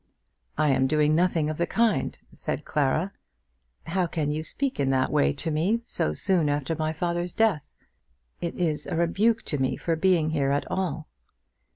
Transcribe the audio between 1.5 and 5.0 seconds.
the kind," said Clara. "How can you speak in